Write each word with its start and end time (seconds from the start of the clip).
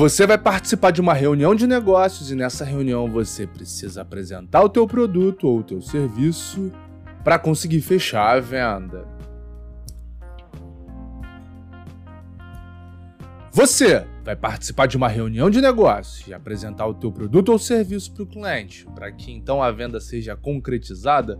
Você 0.00 0.26
vai 0.26 0.38
participar 0.38 0.92
de 0.92 1.00
uma 1.02 1.12
reunião 1.12 1.54
de 1.54 1.66
negócios 1.66 2.30
e 2.30 2.34
nessa 2.34 2.64
reunião 2.64 3.06
você 3.06 3.46
precisa 3.46 4.00
apresentar 4.00 4.62
o 4.62 4.68
teu 4.70 4.86
produto 4.86 5.46
ou 5.46 5.58
o 5.58 5.62
teu 5.62 5.82
serviço 5.82 6.72
para 7.22 7.38
conseguir 7.38 7.82
fechar 7.82 8.34
a 8.34 8.40
venda. 8.40 9.06
Você 13.52 14.06
vai 14.24 14.34
participar 14.34 14.86
de 14.86 14.96
uma 14.96 15.06
reunião 15.06 15.50
de 15.50 15.60
negócios 15.60 16.26
e 16.26 16.32
apresentar 16.32 16.86
o 16.86 16.94
teu 16.94 17.12
produto 17.12 17.52
ou 17.52 17.58
serviço 17.58 18.14
para 18.14 18.22
o 18.22 18.26
cliente, 18.26 18.86
para 18.94 19.12
que 19.12 19.30
então 19.30 19.62
a 19.62 19.70
venda 19.70 20.00
seja 20.00 20.34
concretizada. 20.34 21.38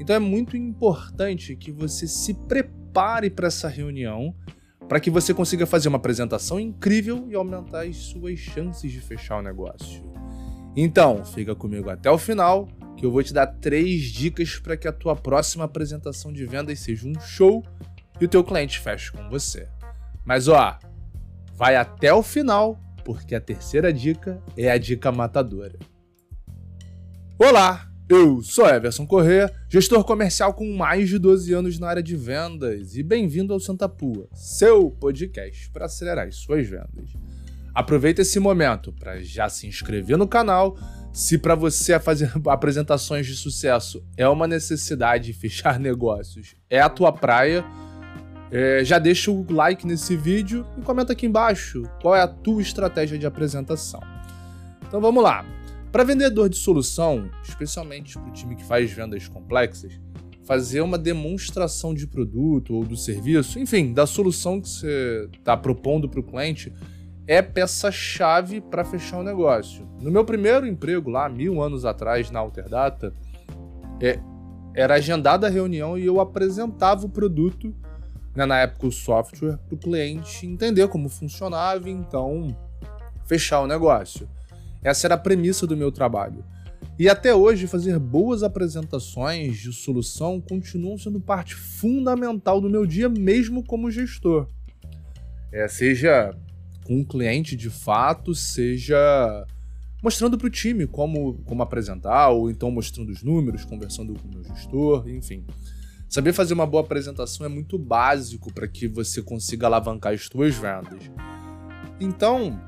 Então 0.00 0.16
é 0.16 0.18
muito 0.18 0.56
importante 0.56 1.54
que 1.54 1.70
você 1.70 2.08
se 2.08 2.34
prepare 2.34 3.30
para 3.30 3.46
essa 3.46 3.68
reunião, 3.68 4.34
para 4.88 5.00
que 5.00 5.10
você 5.10 5.32
consiga 5.32 5.66
fazer 5.66 5.88
uma 5.88 5.96
apresentação 5.96 6.60
incrível 6.60 7.26
e 7.28 7.34
aumentar 7.34 7.86
as 7.86 7.96
suas 7.96 8.38
chances 8.38 8.90
de 8.90 9.00
fechar 9.00 9.38
o 9.38 9.42
negócio. 9.42 10.02
Então, 10.76 11.24
fica 11.24 11.54
comigo 11.54 11.90
até 11.90 12.10
o 12.10 12.18
final, 12.18 12.68
que 12.96 13.06
eu 13.06 13.10
vou 13.10 13.22
te 13.22 13.32
dar 13.32 13.46
três 13.46 14.02
dicas 14.02 14.58
para 14.58 14.76
que 14.76 14.88
a 14.88 14.92
tua 14.92 15.14
próxima 15.14 15.64
apresentação 15.64 16.32
de 16.32 16.44
vendas 16.44 16.80
seja 16.80 17.06
um 17.06 17.18
show 17.20 17.64
e 18.20 18.24
o 18.24 18.28
teu 18.28 18.42
cliente 18.42 18.78
feche 18.78 19.12
com 19.12 19.28
você. 19.28 19.68
Mas 20.24 20.48
ó, 20.48 20.78
Vai 21.56 21.76
até 21.76 22.12
o 22.12 22.22
final, 22.22 22.80
porque 23.04 23.34
a 23.34 23.40
terceira 23.40 23.92
dica 23.92 24.42
é 24.56 24.70
a 24.70 24.76
dica 24.76 25.12
matadora. 25.12 25.78
Olá, 27.38 27.88
eu 28.08 28.42
sou 28.42 28.68
Everson 28.68 29.06
Corrêa, 29.06 29.50
gestor 29.68 30.04
comercial 30.04 30.52
com 30.52 30.70
mais 30.76 31.08
de 31.08 31.18
12 31.18 31.52
anos 31.54 31.78
na 31.78 31.88
área 31.88 32.02
de 32.02 32.14
vendas 32.14 32.96
e 32.96 33.02
bem-vindo 33.02 33.52
ao 33.52 33.60
Santa 33.60 33.88
Pua, 33.88 34.28
seu 34.34 34.90
podcast 34.90 35.70
para 35.70 35.86
acelerar 35.86 36.26
as 36.26 36.36
suas 36.36 36.68
vendas. 36.68 37.14
Aproveita 37.74 38.20
esse 38.20 38.38
momento 38.38 38.92
para 38.92 39.22
já 39.22 39.48
se 39.48 39.66
inscrever 39.66 40.18
no 40.18 40.28
canal. 40.28 40.76
Se 41.14 41.38
para 41.38 41.54
você 41.54 41.98
fazer 41.98 42.30
apresentações 42.46 43.26
de 43.26 43.34
sucesso 43.34 44.04
é 44.18 44.28
uma 44.28 44.46
necessidade 44.46 45.32
fechar 45.32 45.78
negócios, 45.80 46.54
é 46.68 46.80
a 46.80 46.90
tua 46.90 47.10
praia, 47.10 47.64
é, 48.50 48.84
já 48.84 48.98
deixa 48.98 49.30
o 49.30 49.50
like 49.50 49.86
nesse 49.86 50.14
vídeo 50.14 50.66
e 50.76 50.82
comenta 50.82 51.14
aqui 51.14 51.24
embaixo 51.24 51.82
qual 52.02 52.14
é 52.14 52.20
a 52.20 52.28
tua 52.28 52.60
estratégia 52.60 53.18
de 53.18 53.24
apresentação. 53.24 54.00
Então 54.86 55.00
vamos 55.00 55.22
lá. 55.22 55.63
Para 55.94 56.02
vendedor 56.02 56.48
de 56.48 56.56
solução, 56.56 57.30
especialmente 57.44 58.18
para 58.18 58.28
o 58.28 58.32
time 58.32 58.56
que 58.56 58.64
faz 58.64 58.90
vendas 58.90 59.28
complexas, 59.28 59.92
fazer 60.42 60.80
uma 60.80 60.98
demonstração 60.98 61.94
de 61.94 62.04
produto 62.04 62.74
ou 62.74 62.84
do 62.84 62.96
serviço, 62.96 63.60
enfim, 63.60 63.92
da 63.92 64.04
solução 64.04 64.60
que 64.60 64.68
você 64.68 65.28
está 65.32 65.56
propondo 65.56 66.08
para 66.08 66.18
o 66.18 66.22
cliente, 66.24 66.74
é 67.28 67.40
peça-chave 67.40 68.60
para 68.60 68.84
fechar 68.84 69.18
o 69.18 69.20
um 69.20 69.22
negócio. 69.22 69.88
No 70.00 70.10
meu 70.10 70.24
primeiro 70.24 70.66
emprego, 70.66 71.10
lá 71.10 71.28
mil 71.28 71.62
anos 71.62 71.84
atrás, 71.84 72.28
na 72.28 72.40
Alterdata, 72.40 73.14
é, 74.02 74.18
era 74.74 74.94
agendada 74.94 75.46
a 75.46 75.50
reunião 75.50 75.96
e 75.96 76.04
eu 76.04 76.20
apresentava 76.20 77.06
o 77.06 77.08
produto 77.08 77.72
né, 78.34 78.44
na 78.44 78.58
época 78.58 78.88
o 78.88 78.90
software, 78.90 79.58
para 79.58 79.76
o 79.76 79.78
cliente 79.78 80.44
entender 80.44 80.88
como 80.88 81.08
funcionava 81.08 81.88
e 81.88 81.92
então 81.92 82.48
fechar 83.26 83.60
o 83.60 83.68
negócio. 83.68 84.28
Essa 84.84 85.06
era 85.06 85.14
a 85.14 85.18
premissa 85.18 85.66
do 85.66 85.76
meu 85.76 85.90
trabalho. 85.90 86.44
E 86.98 87.08
até 87.08 87.34
hoje, 87.34 87.66
fazer 87.66 87.98
boas 87.98 88.42
apresentações 88.42 89.56
de 89.56 89.72
solução 89.72 90.40
continuam 90.40 90.96
sendo 90.96 91.18
parte 91.18 91.54
fundamental 91.54 92.60
do 92.60 92.70
meu 92.70 92.86
dia, 92.86 93.08
mesmo 93.08 93.64
como 93.64 93.90
gestor. 93.90 94.46
É, 95.50 95.66
seja 95.66 96.36
com 96.84 97.00
o 97.00 97.06
cliente 97.06 97.56
de 97.56 97.70
fato, 97.70 98.34
seja 98.34 99.44
mostrando 100.02 100.36
para 100.36 100.46
o 100.46 100.50
time 100.50 100.86
como, 100.86 101.38
como 101.44 101.62
apresentar, 101.62 102.28
ou 102.28 102.50
então 102.50 102.70
mostrando 102.70 103.10
os 103.10 103.22
números, 103.22 103.64
conversando 103.64 104.14
com 104.14 104.28
o 104.28 104.30
meu 104.30 104.44
gestor, 104.44 105.08
enfim. 105.08 105.44
Saber 106.08 106.32
fazer 106.32 106.54
uma 106.54 106.66
boa 106.66 106.82
apresentação 106.82 107.46
é 107.46 107.48
muito 107.48 107.78
básico 107.78 108.52
para 108.52 108.68
que 108.68 108.86
você 108.86 109.22
consiga 109.22 109.66
alavancar 109.66 110.12
as 110.12 110.26
suas 110.26 110.54
vendas. 110.54 111.10
Então, 111.98 112.60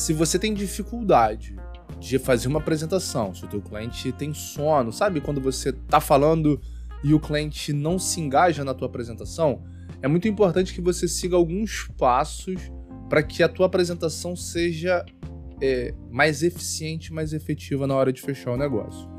se 0.00 0.12
você 0.12 0.38
tem 0.38 0.54
dificuldade 0.54 1.56
de 1.98 2.18
fazer 2.18 2.48
uma 2.48 2.58
apresentação, 2.58 3.34
se 3.34 3.44
o 3.44 3.48
teu 3.48 3.60
cliente 3.60 4.12
tem 4.12 4.32
sono, 4.32 4.92
sabe 4.92 5.20
quando 5.20 5.40
você 5.40 5.70
está 5.70 6.00
falando 6.00 6.60
e 7.02 7.12
o 7.12 7.20
cliente 7.20 7.72
não 7.72 7.98
se 7.98 8.20
engaja 8.20 8.64
na 8.64 8.74
tua 8.74 8.88
apresentação, 8.88 9.62
é 10.02 10.08
muito 10.08 10.28
importante 10.28 10.72
que 10.72 10.80
você 10.80 11.06
siga 11.06 11.36
alguns 11.36 11.88
passos 11.98 12.70
para 13.08 13.22
que 13.22 13.42
a 13.42 13.48
tua 13.48 13.66
apresentação 13.66 14.34
seja 14.34 15.04
é, 15.60 15.92
mais 16.10 16.42
eficiente, 16.42 17.12
mais 17.12 17.32
efetiva 17.32 17.86
na 17.86 17.94
hora 17.94 18.12
de 18.12 18.20
fechar 18.20 18.52
o 18.52 18.56
negócio 18.56 19.10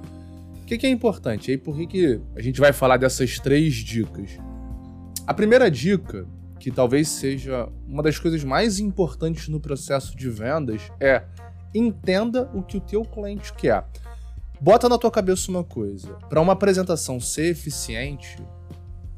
que, 0.71 0.77
que 0.77 0.87
é 0.87 0.89
importante? 0.89 1.51
E 1.51 1.57
por 1.57 1.75
que, 1.75 1.85
que 1.85 2.21
a 2.33 2.41
gente 2.41 2.61
vai 2.61 2.71
falar 2.71 2.95
dessas 2.95 3.37
três 3.39 3.73
dicas? 3.73 4.37
A 5.27 5.33
primeira 5.33 5.69
dica, 5.69 6.25
que 6.61 6.69
talvez 6.69 7.07
seja 7.09 7.67
uma 7.87 8.03
das 8.03 8.19
coisas 8.19 8.43
mais 8.43 8.79
importantes 8.79 9.47
no 9.47 9.59
processo 9.59 10.15
de 10.15 10.29
vendas, 10.29 10.79
é 10.99 11.23
entenda 11.73 12.47
o 12.53 12.61
que 12.61 12.77
o 12.77 12.81
teu 12.81 13.03
cliente 13.03 13.51
quer. 13.53 13.83
Bota 14.61 14.87
na 14.87 14.99
tua 14.99 15.09
cabeça 15.09 15.49
uma 15.49 15.63
coisa: 15.63 16.13
para 16.29 16.39
uma 16.39 16.53
apresentação 16.53 17.19
ser 17.19 17.47
eficiente, 17.47 18.37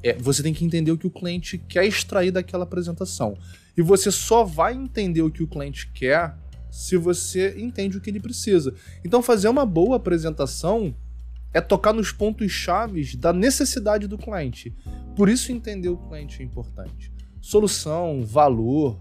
é, 0.02 0.14
você 0.14 0.42
tem 0.42 0.54
que 0.54 0.64
entender 0.64 0.94
o 0.94 0.98
que 0.98 1.06
o 1.06 1.12
cliente 1.12 1.58
quer 1.58 1.86
extrair 1.86 2.31
daquela 2.31 2.64
apresentação. 2.64 3.38
E 3.75 3.81
você 3.81 4.10
só 4.10 4.46
vai 4.46 4.74
entender 4.74 5.22
o 5.22 5.30
que 5.30 5.44
o 5.44 5.48
cliente 5.48 5.92
quer 5.92 6.38
se 6.72 6.96
você 6.96 7.60
entende 7.60 7.98
o 7.98 8.02
que 8.02 8.10
ele 8.10 8.22
precisa. 8.22 8.74
Então, 9.04 9.22
fazer 9.22 9.50
uma 9.50 9.66
boa 9.66 9.98
apresentação 9.98 10.96
é 11.53 11.62
tocar 11.62 11.94
nos 11.94 12.12
pontos 12.12 12.52
chaves 12.52 13.16
da 13.16 13.31
necessidade 13.31 14.08
do 14.08 14.18
cliente. 14.18 14.75
Por 15.16 15.30
isso 15.30 15.52
entender 15.52 15.90
o 15.90 15.97
cliente 15.97 16.41
é 16.41 16.46
importante. 16.46 17.14
Solução, 17.40 18.24
valor, 18.25 19.00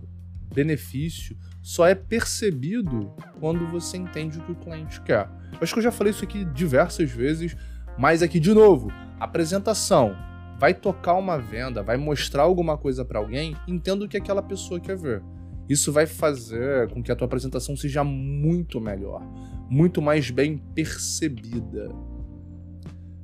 benefício 0.53 1.37
só 1.63 1.87
é 1.87 1.95
percebido 1.95 3.15
quando 3.41 3.67
você 3.69 3.97
entende 3.97 4.39
o 4.39 4.43
que 4.43 4.53
o 4.53 4.57
cliente 4.57 5.01
quer. 5.01 5.29
Eu 5.53 5.59
acho 5.63 5.73
que 5.73 5.79
eu 5.79 5.85
já 5.85 5.93
falei 5.93 6.11
isso 6.11 6.25
aqui 6.25 6.45
diversas 6.45 7.11
vezes, 7.11 7.57
mas 7.99 8.23
aqui 8.23 8.41
de 8.41 8.53
novo, 8.53 8.93
apresentação 9.19 10.15
vai 10.59 10.75
tocar 10.75 11.15
uma 11.15 11.39
venda, 11.39 11.83
vai 11.83 11.97
mostrar 11.97 12.43
alguma 12.43 12.77
coisa 12.77 13.05
para 13.05 13.19
alguém, 13.19 13.57
entenda 13.67 14.05
o 14.05 14.09
que 14.09 14.17
aquela 14.17 14.43
pessoa 14.43 14.81
quer 14.81 14.97
ver. 14.97 15.23
Isso 15.69 15.93
vai 15.93 16.07
fazer 16.07 16.89
com 16.91 17.03
que 17.03 17.11
a 17.11 17.17
tua 17.17 17.27
apresentação 17.27 17.77
seja 17.77 18.05
muito 18.05 18.81
melhor, 18.81 19.23
muito 19.71 20.03
mais 20.03 20.31
bem 20.31 20.59
percebida. 20.59 21.89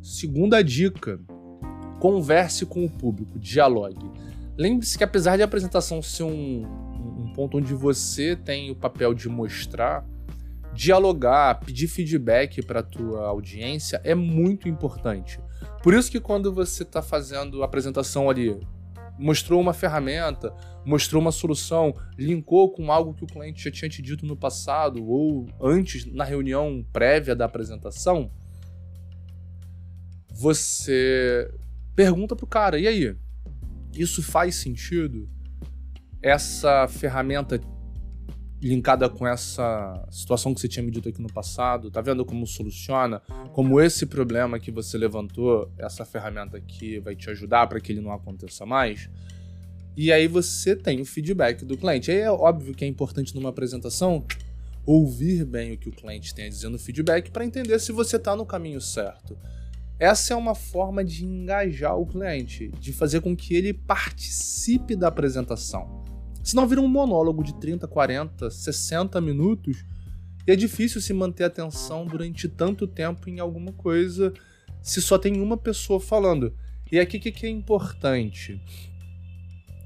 Segunda 0.08 0.64
dica: 0.64 1.20
converse 2.00 2.64
com 2.64 2.82
o 2.82 2.88
público, 2.88 3.38
dialogue. 3.38 4.10
Lembre-se 4.56 4.96
que 4.96 5.04
apesar 5.04 5.36
de 5.36 5.42
a 5.42 5.44
apresentação 5.44 6.00
ser 6.00 6.22
um, 6.22 6.62
um 6.64 7.32
ponto 7.34 7.58
onde 7.58 7.74
você 7.74 8.34
tem 8.34 8.70
o 8.70 8.74
papel 8.74 9.12
de 9.12 9.28
mostrar, 9.28 10.02
dialogar, 10.72 11.60
pedir 11.60 11.88
feedback 11.88 12.64
para 12.64 12.80
a 12.80 12.82
tua 12.82 13.26
audiência 13.26 14.00
é 14.02 14.14
muito 14.14 14.66
importante. 14.66 15.38
Por 15.82 15.92
isso 15.92 16.10
que 16.10 16.20
quando 16.20 16.54
você 16.54 16.84
está 16.84 17.02
fazendo 17.02 17.60
a 17.60 17.66
apresentação 17.66 18.30
ali, 18.30 18.58
mostrou 19.19 19.60
uma 19.60 19.75
ferramenta, 19.75 20.54
mostrou 20.86 21.20
uma 21.20 21.32
solução, 21.32 21.92
linkou 22.16 22.72
com 22.72 22.90
algo 22.90 23.12
que 23.12 23.25
o 23.25 23.26
cliente 23.26 23.62
já 23.62 23.70
tinha 23.70 23.90
te 23.90 24.00
dito 24.00 24.25
no 24.25 24.36
passado 24.36 25.06
ou 25.06 25.46
antes 25.60 26.06
na 26.06 26.25
reunião 26.25 26.82
prévia 26.94 27.36
da 27.36 27.44
apresentação, 27.44 28.30
você 30.38 31.52
pergunta 31.96 32.37
pro 32.37 32.46
cara, 32.46 32.79
e 32.79 32.87
aí? 32.87 33.17
Isso 33.93 34.23
faz 34.23 34.55
sentido? 34.55 35.29
Essa 36.23 36.87
ferramenta 36.87 37.61
linkada 38.62 39.08
com 39.08 39.26
essa 39.26 40.06
situação 40.12 40.55
que 40.55 40.61
você 40.61 40.69
tinha 40.69 40.82
me 40.82 40.93
dito 40.93 41.08
aqui 41.08 41.20
no 41.20 41.32
passado, 41.32 41.90
tá 41.90 42.00
vendo 42.00 42.25
como 42.25 42.46
soluciona? 42.46 43.20
Como 43.52 43.81
esse 43.81 44.06
problema 44.06 44.61
que 44.61 44.70
você 44.70 44.96
levantou, 44.96 45.73
essa 45.76 46.05
ferramenta 46.05 46.56
aqui 46.56 47.00
vai 47.00 47.17
te 47.17 47.29
ajudar 47.31 47.67
para 47.67 47.81
que 47.81 47.90
ele 47.90 48.00
não 48.00 48.12
aconteça 48.12 48.64
mais? 48.64 49.11
E 49.96 50.12
aí 50.12 50.29
você 50.29 50.76
tem 50.76 51.00
o 51.00 51.05
feedback 51.05 51.64
do 51.64 51.76
cliente. 51.76 52.12
Aí 52.12 52.19
é 52.19 52.31
óbvio 52.31 52.75
que 52.75 52.85
é 52.85 52.88
importante 52.88 53.35
numa 53.35 53.49
apresentação 53.49 54.25
ouvir 54.87 55.44
bem 55.44 55.73
o 55.73 55.79
que 55.79 55.88
o 55.88 55.93
cliente 55.93 56.32
tem 56.32 56.46
a 56.46 56.49
dizer 56.49 56.69
no 56.69 56.79
feedback 56.79 57.29
para 57.32 57.44
entender 57.44 57.79
se 57.81 57.90
você 57.90 58.17
está 58.17 58.37
no 58.37 58.46
caminho 58.46 58.81
certo. 58.81 59.37
Essa 59.99 60.33
é 60.33 60.37
uma 60.37 60.55
forma 60.55 61.05
de 61.05 61.25
engajar 61.25 61.97
o 61.97 62.06
cliente, 62.06 62.69
de 62.79 62.93
fazer 62.93 63.21
com 63.21 63.37
que 63.37 63.55
ele 63.55 63.73
participe 63.73 64.95
da 64.95 65.09
apresentação. 65.09 66.05
Senão 66.43 66.67
vira 66.67 66.81
um 66.81 66.89
monólogo 66.89 67.43
de 67.43 67.55
30, 67.55 67.87
40, 67.89 68.50
60 68.50 69.21
minutos 69.21 69.85
e 70.47 70.53
é 70.53 70.56
difícil 70.56 71.00
se 71.00 71.12
manter 71.12 71.45
atenção 71.45 72.06
durante 72.06 72.49
tanto 72.49 72.87
tempo 72.87 73.29
em 73.29 73.41
alguma 73.41 73.73
coisa 73.73 74.33
se 74.81 75.03
só 75.03 75.19
tem 75.19 75.41
uma 75.41 75.56
pessoa 75.56 76.00
falando. 76.00 76.55
E 76.91 76.99
aqui 76.99 77.19
o 77.19 77.21
que, 77.21 77.33
que 77.33 77.47
é 77.47 77.50
importante? 77.50 78.61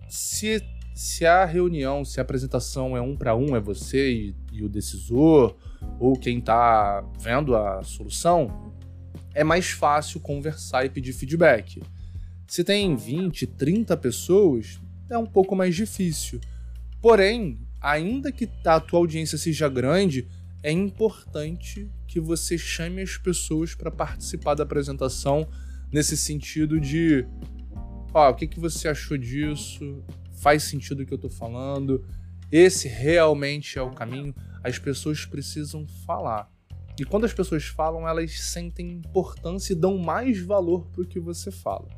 Se 0.08 0.62
se 0.94 1.24
a 1.24 1.44
reunião, 1.44 2.04
se 2.04 2.20
a 2.20 2.22
apresentação 2.22 2.96
é 2.96 3.00
um 3.00 3.16
para 3.16 3.34
um, 3.34 3.56
é 3.56 3.60
você 3.60 4.12
e, 4.12 4.36
e 4.52 4.62
o 4.62 4.68
decisor, 4.68 5.56
ou 5.98 6.18
quem 6.18 6.38
está 6.38 7.02
vendo 7.18 7.56
a 7.56 7.82
solução, 7.82 8.71
é 9.34 9.42
mais 9.42 9.70
fácil 9.70 10.20
conversar 10.20 10.84
e 10.84 10.90
pedir 10.90 11.12
feedback. 11.12 11.82
Se 12.46 12.62
tem 12.62 12.94
20, 12.94 13.46
30 13.46 13.96
pessoas, 13.96 14.80
é 15.08 15.16
um 15.16 15.26
pouco 15.26 15.56
mais 15.56 15.74
difícil. 15.74 16.40
Porém, 17.00 17.58
ainda 17.80 18.30
que 18.30 18.48
a 18.64 18.78
tua 18.78 18.98
audiência 18.98 19.38
seja 19.38 19.68
grande, 19.68 20.28
é 20.62 20.70
importante 20.70 21.90
que 22.06 22.20
você 22.20 22.56
chame 22.56 23.02
as 23.02 23.16
pessoas 23.16 23.74
para 23.74 23.90
participar 23.90 24.54
da 24.54 24.62
apresentação 24.62 25.48
nesse 25.90 26.16
sentido 26.16 26.78
de, 26.78 27.26
ó, 28.12 28.30
o 28.30 28.34
que, 28.34 28.46
que 28.46 28.60
você 28.60 28.86
achou 28.88 29.16
disso? 29.16 30.04
Faz 30.34 30.62
sentido 30.64 31.00
o 31.00 31.06
que 31.06 31.12
eu 31.12 31.16
estou 31.16 31.30
falando? 31.30 32.04
Esse 32.50 32.86
realmente 32.86 33.78
é 33.78 33.82
o 33.82 33.90
caminho? 33.90 34.34
As 34.62 34.78
pessoas 34.78 35.24
precisam 35.24 35.86
falar. 36.06 36.51
E 36.98 37.04
quando 37.04 37.24
as 37.24 37.32
pessoas 37.32 37.64
falam, 37.64 38.06
elas 38.06 38.38
sentem 38.38 38.90
importância 38.90 39.72
e 39.72 39.76
dão 39.76 39.96
mais 39.98 40.40
valor 40.40 40.86
para 40.92 41.02
o 41.02 41.06
que 41.06 41.18
você 41.18 41.50
fala. 41.50 41.88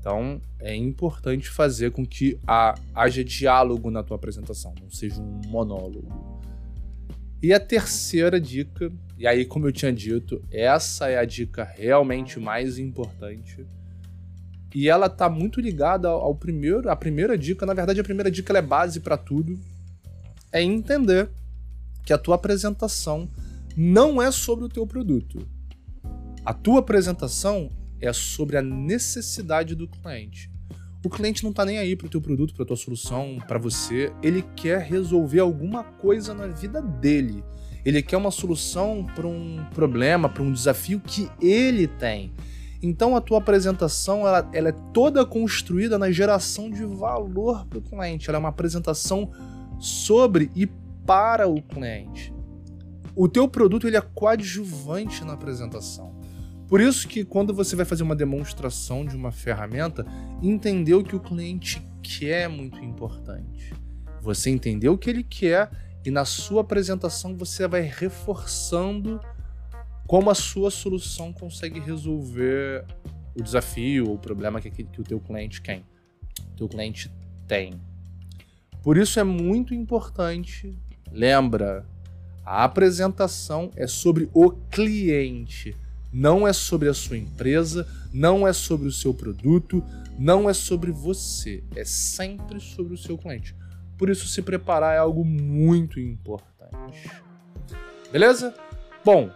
Então, 0.00 0.40
é 0.58 0.74
importante 0.74 1.48
fazer 1.48 1.92
com 1.92 2.04
que 2.04 2.38
haja 2.94 3.22
diálogo 3.22 3.90
na 3.90 4.02
tua 4.02 4.16
apresentação, 4.16 4.74
não 4.82 4.90
seja 4.90 5.20
um 5.20 5.40
monólogo. 5.46 6.40
E 7.40 7.52
a 7.52 7.60
terceira 7.60 8.40
dica, 8.40 8.90
e 9.18 9.26
aí, 9.26 9.44
como 9.44 9.66
eu 9.66 9.72
tinha 9.72 9.92
dito, 9.92 10.42
essa 10.50 11.08
é 11.08 11.18
a 11.18 11.24
dica 11.24 11.62
realmente 11.62 12.40
mais 12.40 12.78
importante. 12.78 13.66
E 14.74 14.88
ela 14.88 15.08
tá 15.08 15.28
muito 15.28 15.60
ligada 15.60 16.08
ao 16.08 16.34
primeiro, 16.34 16.88
a 16.88 16.96
primeira 16.96 17.36
dica, 17.36 17.66
na 17.66 17.74
verdade 17.74 18.00
a 18.00 18.04
primeira 18.04 18.30
dica 18.30 18.56
é 18.56 18.62
base 18.62 19.00
para 19.00 19.16
tudo, 19.16 19.58
é 20.50 20.62
entender 20.62 21.28
que 22.04 22.12
a 22.12 22.18
tua 22.18 22.34
apresentação 22.34 23.28
não 23.76 24.20
é 24.20 24.30
sobre 24.30 24.64
o 24.64 24.68
teu 24.68 24.86
produto. 24.86 25.46
A 26.44 26.52
tua 26.52 26.80
apresentação 26.80 27.70
é 28.00 28.12
sobre 28.12 28.56
a 28.56 28.62
necessidade 28.62 29.74
do 29.74 29.88
cliente. 29.88 30.50
O 31.04 31.10
cliente 31.10 31.42
não 31.42 31.50
está 31.50 31.64
nem 31.64 31.78
aí 31.78 31.96
para 31.96 32.06
o 32.06 32.10
teu 32.10 32.20
produto, 32.20 32.54
para 32.54 32.64
tua 32.64 32.76
solução, 32.76 33.38
para 33.46 33.58
você. 33.58 34.12
Ele 34.22 34.42
quer 34.54 34.80
resolver 34.80 35.40
alguma 35.40 35.82
coisa 35.82 36.32
na 36.32 36.46
vida 36.46 36.80
dele. 36.80 37.42
Ele 37.84 38.00
quer 38.02 38.16
uma 38.16 38.30
solução 38.30 39.04
para 39.14 39.26
um 39.26 39.64
problema, 39.74 40.28
para 40.28 40.42
um 40.42 40.52
desafio 40.52 41.00
que 41.00 41.28
ele 41.40 41.88
tem. 41.88 42.32
Então 42.80 43.16
a 43.16 43.20
tua 43.20 43.38
apresentação 43.38 44.26
ela, 44.26 44.48
ela 44.52 44.68
é 44.68 44.74
toda 44.92 45.24
construída 45.24 45.98
na 45.98 46.10
geração 46.10 46.70
de 46.70 46.84
valor 46.84 47.66
para 47.66 47.78
o 47.78 47.82
cliente. 47.82 48.28
Ela 48.28 48.38
é 48.38 48.40
uma 48.40 48.48
apresentação 48.48 49.30
sobre 49.78 50.50
e 50.54 50.68
para 51.04 51.48
o 51.48 51.60
cliente. 51.62 52.32
O 53.14 53.28
teu 53.28 53.46
produto 53.48 53.86
ele 53.86 53.96
é 53.96 54.00
coadjuvante 54.00 55.24
na 55.24 55.34
apresentação. 55.34 56.18
Por 56.66 56.80
isso 56.80 57.06
que 57.06 57.24
quando 57.24 57.52
você 57.52 57.76
vai 57.76 57.84
fazer 57.84 58.02
uma 58.02 58.16
demonstração 58.16 59.04
de 59.04 59.14
uma 59.14 59.30
ferramenta, 59.30 60.06
entender 60.42 60.94
o 60.94 61.04
que 61.04 61.14
o 61.14 61.20
cliente 61.20 61.86
quer 62.02 62.44
é 62.44 62.48
muito 62.48 62.78
importante. 62.82 63.74
Você 64.22 64.48
entender 64.48 64.88
o 64.88 64.96
que 64.96 65.10
ele 65.10 65.22
quer 65.22 65.70
e 66.04 66.10
na 66.10 66.24
sua 66.24 66.62
apresentação 66.62 67.36
você 67.36 67.68
vai 67.68 67.82
reforçando 67.82 69.20
como 70.06 70.30
a 70.30 70.34
sua 70.34 70.70
solução 70.70 71.32
consegue 71.32 71.78
resolver 71.78 72.84
o 73.34 73.42
desafio 73.42 74.08
ou 74.08 74.14
o 74.14 74.18
problema 74.18 74.60
que, 74.60 74.70
que 74.70 75.00
o 75.00 75.04
teu 75.04 75.20
cliente 75.20 75.60
quer, 75.62 75.82
teu 76.56 76.68
cliente 76.68 77.10
tem. 77.46 77.80
Por 78.82 78.96
isso 78.96 79.20
é 79.20 79.24
muito 79.24 79.74
importante, 79.74 80.76
lembra, 81.10 81.86
a 82.44 82.64
apresentação 82.64 83.70
é 83.76 83.86
sobre 83.86 84.28
o 84.32 84.50
cliente 84.50 85.76
não 86.12 86.46
é 86.46 86.52
sobre 86.52 86.88
a 86.88 86.94
sua 86.94 87.16
empresa, 87.16 87.88
não 88.12 88.46
é 88.46 88.52
sobre 88.52 88.86
o 88.86 88.92
seu 88.92 89.14
produto, 89.14 89.82
não 90.18 90.48
é 90.48 90.52
sobre 90.52 90.90
você, 90.90 91.64
é 91.74 91.84
sempre 91.84 92.60
sobre 92.60 92.92
o 92.92 92.98
seu 92.98 93.16
cliente. 93.16 93.56
Por 93.96 94.10
isso, 94.10 94.28
se 94.28 94.42
preparar 94.42 94.94
é 94.94 94.98
algo 94.98 95.24
muito 95.24 95.98
importante. 95.98 97.10
Beleza? 98.10 98.54
Bom, 99.04 99.30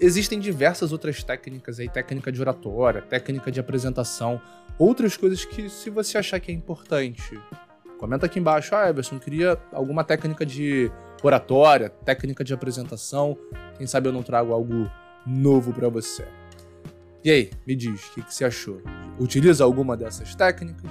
existem 0.00 0.40
diversas 0.40 0.92
outras 0.92 1.22
técnicas 1.22 1.78
aí, 1.78 1.88
técnica 1.88 2.32
de 2.32 2.40
oratória, 2.40 3.02
técnica 3.02 3.52
de 3.52 3.60
apresentação, 3.60 4.40
outras 4.78 5.16
coisas 5.16 5.44
que, 5.44 5.68
se 5.68 5.90
você 5.90 6.16
achar 6.16 6.40
que 6.40 6.50
é 6.50 6.54
importante, 6.54 7.38
comenta 8.02 8.26
aqui 8.26 8.40
embaixo. 8.40 8.74
Ah, 8.74 8.88
Everson, 8.88 9.16
queria 9.20 9.56
alguma 9.72 10.02
técnica 10.02 10.44
de 10.44 10.90
oratória, 11.22 11.88
técnica 11.88 12.42
de 12.42 12.52
apresentação. 12.52 13.38
Quem 13.78 13.86
sabe 13.86 14.08
eu 14.08 14.12
não 14.12 14.24
trago 14.24 14.52
algo 14.52 14.90
novo 15.24 15.72
para 15.72 15.88
você. 15.88 16.26
E 17.24 17.30
aí, 17.30 17.50
me 17.64 17.76
diz, 17.76 18.08
o 18.08 18.14
que, 18.14 18.22
que, 18.22 18.34
você 18.34 18.44
achou? 18.44 18.82
Utiliza 19.20 19.62
alguma 19.62 19.96
dessas 19.96 20.34
técnicas? 20.34 20.90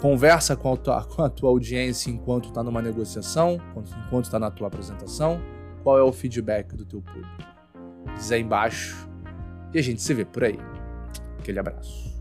Conversa 0.00 0.56
com 0.56 0.72
a 0.72 0.76
tua, 0.78 1.04
com 1.04 1.22
a 1.22 1.28
tua 1.28 1.50
audiência 1.50 2.10
enquanto 2.10 2.48
está 2.48 2.62
numa 2.62 2.80
negociação, 2.80 3.60
enquanto 4.06 4.24
está 4.24 4.38
na 4.38 4.50
tua 4.50 4.68
apresentação? 4.68 5.38
Qual 5.82 5.98
é 5.98 6.02
o 6.02 6.10
feedback 6.10 6.74
do 6.74 6.86
teu 6.86 7.02
público? 7.02 7.28
Diz 8.14 8.32
aí 8.32 8.40
embaixo 8.40 9.06
e 9.74 9.78
a 9.78 9.82
gente 9.82 10.00
se 10.00 10.14
vê 10.14 10.24
por 10.24 10.44
aí. 10.44 10.58
Aquele 11.38 11.58
abraço. 11.58 12.15